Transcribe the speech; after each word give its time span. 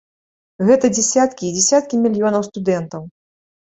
Гэта 0.69 0.91
дзесяткі 0.95 1.43
і 1.51 1.53
дзесяткі 1.59 2.03
мільёнаў 2.09 2.51
студэнтаў! 2.53 3.11